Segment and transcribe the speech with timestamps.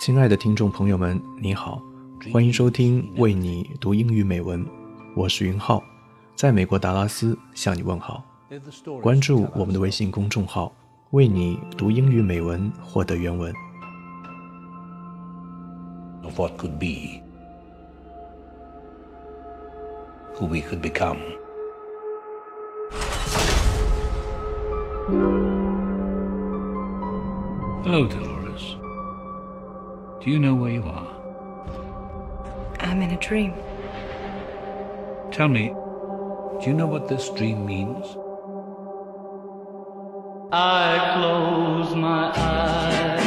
[0.00, 1.80] 亲爱的听众朋友们，你好，
[2.32, 4.66] 欢迎收听为你读英语美文，
[5.14, 5.80] 我是云浩，
[6.34, 8.24] 在美国达拉斯向你问好。
[9.00, 10.72] 关注我们的微信公众号，
[11.10, 13.54] 为你读英语美文，获得原文。
[16.24, 17.22] Of what could be,
[20.34, 21.18] who we could become.
[27.98, 28.76] Hello, Dolores.
[30.22, 31.10] Do you know where you are?
[32.78, 33.54] I'm in a dream.
[35.32, 35.70] Tell me,
[36.60, 38.06] do you know what this dream means?
[40.52, 43.20] I close my eyes,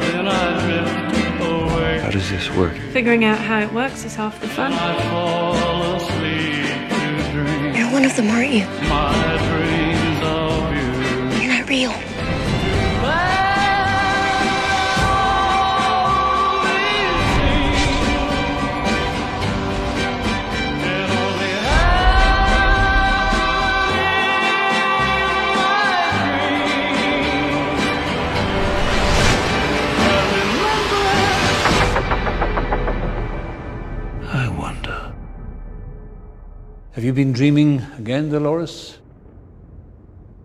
[0.00, 1.98] then I drift away.
[1.98, 2.74] How does this work?
[2.94, 4.72] Figuring out how it works is half the fun.
[4.72, 8.64] I fall asleep to dream You're one of them, aren't you?
[8.88, 11.42] my dreams of you.
[11.42, 12.07] You're not real.
[37.08, 38.98] You been dreaming again, Dolores?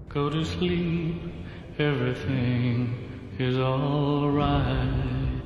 [0.08, 1.22] Go to sleep,
[1.78, 2.96] everything
[3.38, 5.44] is alright.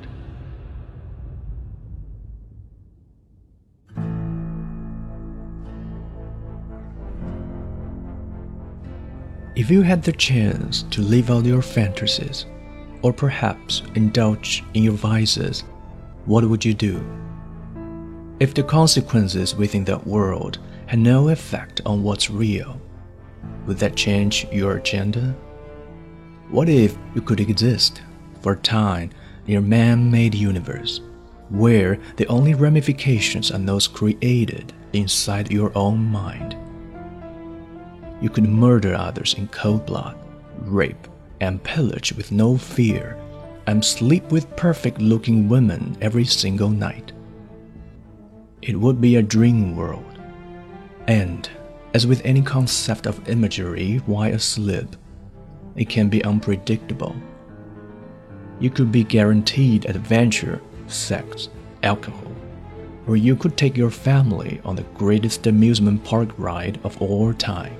[9.56, 12.46] If you had the chance to live out your fantasies,
[13.02, 15.64] or perhaps indulge in your vices,
[16.26, 17.04] what would you do?
[18.38, 22.80] If the consequences within that world had no effect on what's real,
[23.66, 25.36] would that change your agenda?
[26.48, 28.00] What if you could exist
[28.40, 29.10] for a time
[29.46, 31.02] in a man made universe,
[31.50, 36.56] where the only ramifications are those created inside your own mind?
[38.22, 40.16] You could murder others in cold blood,
[40.60, 41.06] rape,
[41.42, 43.18] and pillage with no fear,
[43.66, 47.12] and sleep with perfect looking women every single night.
[48.62, 50.17] It would be a dream world.
[51.08, 51.50] And,
[51.94, 54.94] as with any concept of imagery why a slip?
[55.74, 57.16] it can be unpredictable.
[58.60, 61.48] You could be guaranteed adventure, sex,
[61.84, 62.32] alcohol,
[63.06, 67.76] or you could take your family on the greatest amusement park ride of all time.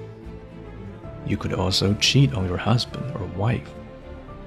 [1.27, 3.69] You could also cheat on your husband or wife,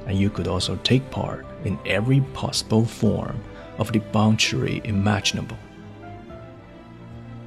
[0.07, 3.37] and you could also take part in every possible form
[3.77, 5.57] of debauchery imaginable.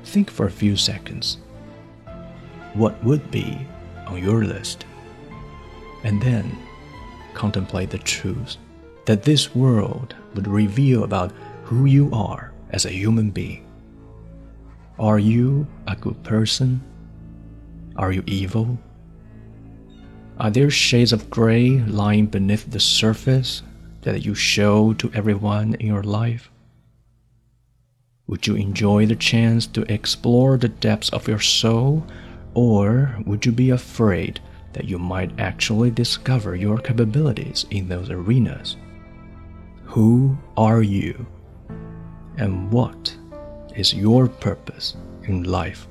[0.05, 1.39] Think for a few seconds.
[2.75, 3.67] What would be
[4.07, 4.85] on your list?
[6.05, 6.57] And then
[7.33, 8.57] contemplate the truth
[9.07, 11.33] that this world would reveal about
[11.65, 13.67] who you are as a human being.
[14.99, 16.81] Are you a good person?
[17.97, 18.79] Are you evil?
[20.39, 23.63] Are there shades of gray lying beneath the surface
[24.03, 26.51] that you show to everyone in your life?
[28.28, 32.04] Would you enjoy the chance to explore the depths of your soul,
[32.54, 34.40] or would you be afraid
[34.74, 38.76] that you might actually discover your capabilities in those arenas?
[39.88, 41.26] Who are you?
[42.38, 43.18] And what
[43.76, 44.94] is your purpose
[45.28, 45.88] in life?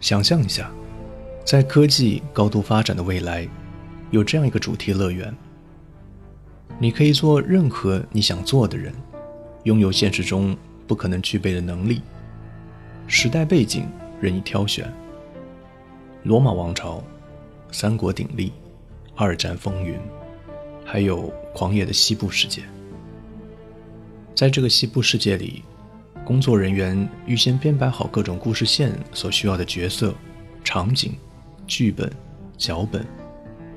[0.00, 0.70] 想象一下，
[1.44, 3.46] 在科技高度发展的未来，
[4.10, 5.32] 有这样一个主题乐园，
[6.78, 8.94] 你可以做任何你想做的人，
[9.67, 10.55] 拥有现实中
[10.87, 12.01] 不可能具备的能力。
[13.05, 13.85] 时代背景
[14.21, 14.89] 任意挑选：
[16.23, 17.03] 罗马王朝、
[17.69, 18.53] 三国鼎立、
[19.13, 19.99] 二战风云，
[20.85, 22.61] 还有狂野的西部世界。
[24.33, 25.61] 在这个西部世界里，
[26.23, 30.15] 工作人员预先编排好各种故事线所需要的角色、
[30.63, 31.13] 场景、
[31.67, 32.09] 剧本、
[32.57, 33.05] 脚本，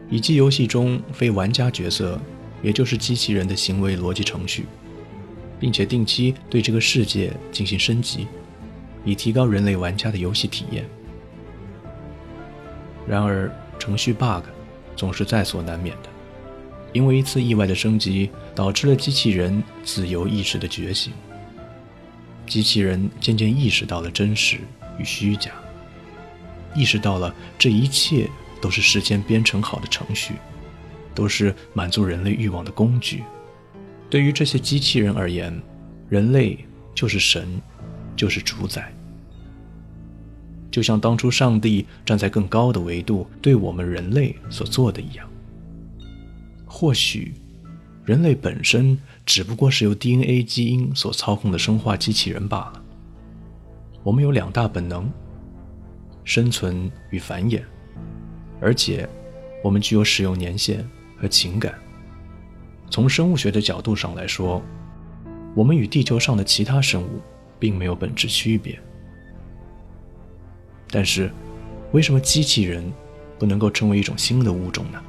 [0.08, 2.16] 以及游戏中非玩家角色，
[2.62, 4.66] 也就是机器人的行为逻辑程序，
[5.60, 8.26] 并且定期对这个世界进行升级，
[9.04, 10.84] 以提高人类玩家的游戏体验。
[13.06, 14.44] 然而，程序 bug
[14.96, 16.08] 总是在所难免的，
[16.92, 21.12] 因为一次意外的升级导致了机器人自由意识的觉醒。
[22.46, 24.58] 机器人渐渐意识到了真实
[24.98, 25.52] 与虚假，
[26.74, 28.28] 意识到了这一切
[28.60, 30.34] 都是事先编程好的程序，
[31.14, 33.22] 都是满足人类欲望的工具。
[34.10, 35.56] 对于这些机器人而言，
[36.08, 36.58] 人类
[36.94, 37.48] 就是神，
[38.16, 38.92] 就是主宰。
[40.70, 45.28] 就像当初上帝站在更高的维度对我们人类所做的一样。
[46.66, 47.34] 或许，
[48.04, 52.82] 人类本身只不过是由 DNA 基因所操控的生化机器人罢了。
[54.02, 55.08] 我们有两大本能：
[56.24, 57.62] 生存与繁衍，
[58.60, 59.08] 而且
[59.62, 60.84] 我们具有使用年限
[61.16, 61.74] 和情感。
[62.90, 64.60] 从生物学的角度上来说，
[65.54, 67.20] 我们与地球上的其他生物
[67.58, 68.78] 并没有本质区别。
[70.90, 71.31] 但是，
[71.92, 72.92] 为什么机器人
[73.38, 75.00] 不能够成为一种新的物种呢？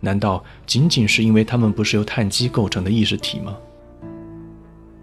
[0.00, 3.56] 难道仅仅是因为它们不是由碳基构成的意识体吗？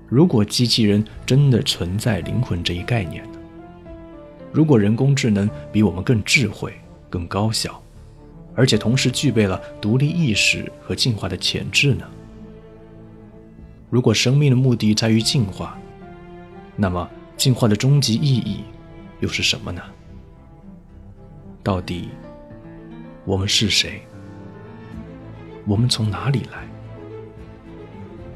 [0.07, 3.39] 如果机器人真的存在灵魂这一概念呢？
[4.51, 6.73] 如果人工智能比我们更智慧、
[7.09, 7.82] 更高效？
[8.55, 12.05] 而且同时具备了独立意识和进化的潜质呢？
[13.89, 15.77] 如果生命的目的在于进化，
[16.75, 18.63] 那么进化的终极意义
[19.19, 19.81] 又是什么呢？
[21.63, 22.09] 到底
[23.25, 24.01] 我们是谁？
[25.65, 26.67] 我们从哪里来？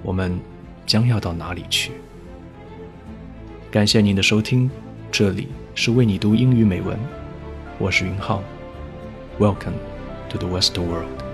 [0.04, 0.40] 我们
[0.86, 1.92] 将要到哪里去？
[3.70, 4.70] 感谢您的收听，
[5.12, 6.98] 这里是为你读英语美文，
[7.78, 8.42] 我是云浩
[9.40, 9.97] ，Welcome。
[10.30, 11.27] To the Westworld.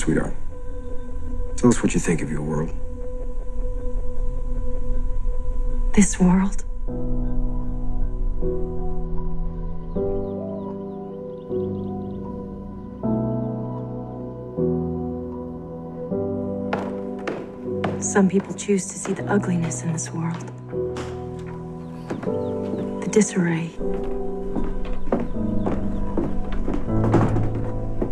[0.00, 0.34] Sweetheart.
[1.56, 2.70] Tell us what you think of your world.
[5.92, 6.64] This world?
[18.02, 20.40] Some people choose to see the ugliness in this world,
[23.02, 23.70] the disarray.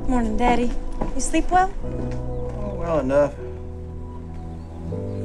[0.06, 0.70] Morning, Daddy.
[1.18, 1.74] You sleep well?
[1.82, 3.34] Oh, well enough.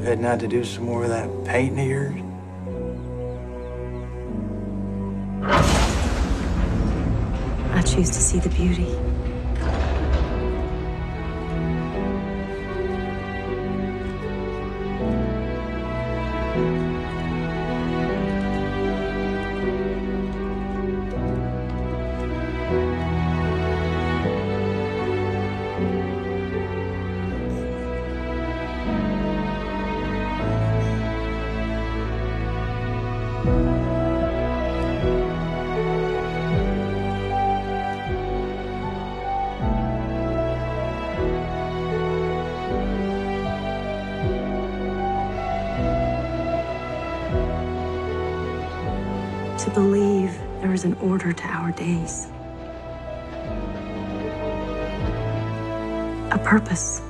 [0.03, 2.19] Heading out to do some more of that painting of yours?
[7.73, 8.87] I choose to see the beauty.
[49.73, 52.27] Believe there is an order to our days,
[56.31, 57.01] a purpose.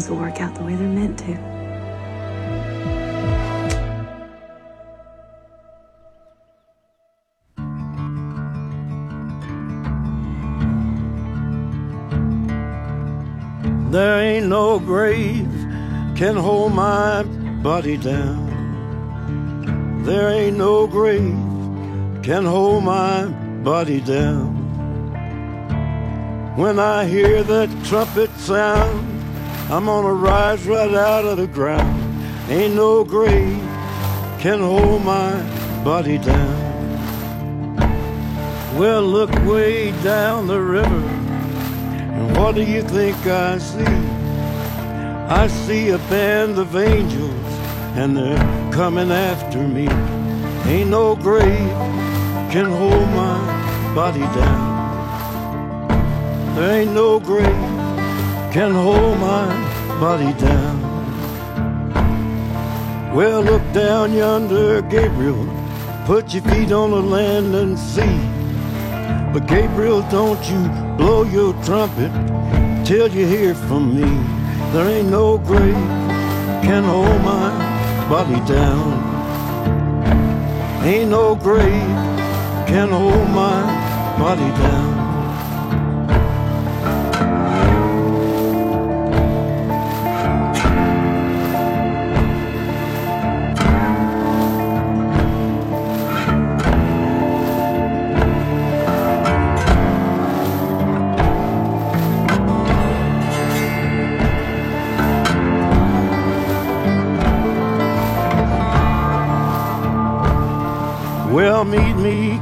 [0.00, 1.34] Things will work out the way they're meant to.
[13.90, 15.48] There ain't no grave
[16.16, 17.24] can hold my
[17.62, 18.48] body down.
[20.04, 21.36] There ain't no grave
[22.22, 23.26] can hold my
[23.62, 24.56] body down.
[26.56, 29.19] When I hear that trumpet sound,
[29.70, 31.96] I'm gonna rise right out of the ground.
[32.50, 33.62] Ain't no grave
[34.40, 35.30] can hold my
[35.84, 36.70] body down.
[38.76, 41.02] Well, look way down the river,
[42.16, 43.84] and what do you think I see?
[45.28, 47.54] I see a band of angels,
[47.94, 49.86] and they're coming after me.
[50.68, 51.70] Ain't no grave
[52.50, 54.80] can hold my body down.
[56.56, 57.69] There ain't no grave
[58.52, 59.46] can hold my
[60.00, 60.76] body down.
[63.14, 65.60] Well, look down yonder, Gabriel
[66.10, 68.18] put your feet on the land and see.
[69.32, 72.10] But Gabriel, don't you blow your trumpet
[72.84, 74.10] till you hear from me.
[74.72, 75.74] There ain't no grave
[76.66, 77.48] can hold my
[78.08, 78.90] body down.
[80.84, 81.94] Ain't no grave
[82.66, 83.62] can hold my
[84.18, 84.99] body down.